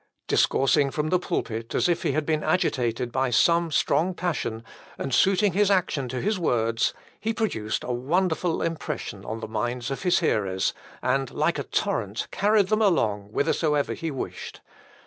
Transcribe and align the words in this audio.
Discoursing 0.25 0.89
from 0.89 1.09
the 1.09 1.19
pulpit 1.19 1.75
as 1.75 1.87
if 1.87 2.01
he 2.01 2.13
had 2.13 2.25
been 2.25 2.43
agitated 2.43 3.11
by 3.11 3.29
some 3.29 3.69
strong 3.69 4.15
passion, 4.15 4.63
and 4.97 5.13
suiting 5.13 5.53
his 5.53 5.69
action 5.69 6.09
to 6.09 6.19
his 6.21 6.39
words, 6.39 6.95
he 7.19 7.35
produced 7.35 7.83
a 7.83 7.91
wonderful 7.93 8.63
impression 8.63 9.23
on 9.23 9.41
the 9.41 9.47
minds 9.47 9.91
of 9.91 10.01
his 10.01 10.17
hearers, 10.17 10.73
and 11.03 11.29
like 11.29 11.59
a 11.59 11.63
torrent, 11.63 12.27
carried 12.31 12.69
them 12.69 12.81
along 12.81 13.25
whithersoever 13.29 13.93
he 13.93 14.09
wished. 14.09 14.61